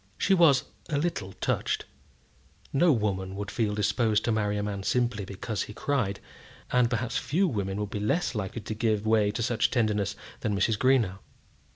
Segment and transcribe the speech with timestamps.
[0.17, 1.85] She was a little touched.
[2.73, 6.19] No woman would feel disposed to marry a man simply because he cried,
[6.71, 10.55] and perhaps few women would be less likely to give way to such tenderness than
[10.55, 10.79] Mrs.
[10.79, 11.19] Greenow.